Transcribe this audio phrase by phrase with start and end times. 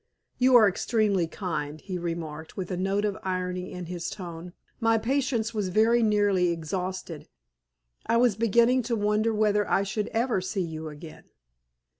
[0.39, 4.53] "You are extremely kind," he remarked, with a note of irony in his tone.
[4.79, 7.27] "My patience was very nearly exhausted.
[8.07, 11.25] I was beginning to wonder whether I should ever see you again."